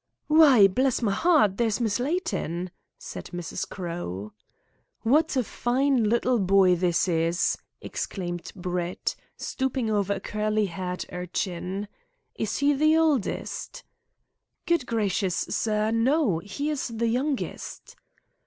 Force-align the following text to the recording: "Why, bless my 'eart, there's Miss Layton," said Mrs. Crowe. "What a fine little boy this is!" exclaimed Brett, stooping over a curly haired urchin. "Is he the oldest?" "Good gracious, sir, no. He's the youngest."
"Why, 0.25 0.67
bless 0.67 1.03
my 1.03 1.13
'eart, 1.13 1.57
there's 1.57 1.79
Miss 1.79 1.99
Layton," 1.99 2.71
said 2.97 3.25
Mrs. 3.25 3.69
Crowe. 3.69 4.33
"What 5.03 5.37
a 5.37 5.43
fine 5.43 6.05
little 6.05 6.39
boy 6.39 6.75
this 6.75 7.07
is!" 7.07 7.55
exclaimed 7.81 8.51
Brett, 8.55 9.15
stooping 9.37 9.91
over 9.91 10.13
a 10.13 10.19
curly 10.19 10.65
haired 10.65 11.05
urchin. 11.11 11.87
"Is 12.33 12.57
he 12.57 12.73
the 12.73 12.97
oldest?" 12.97 13.83
"Good 14.65 14.87
gracious, 14.87 15.35
sir, 15.35 15.91
no. 15.91 16.39
He's 16.39 16.87
the 16.87 17.07
youngest." 17.07 17.95